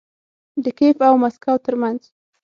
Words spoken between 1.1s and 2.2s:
مسکو ترمنځ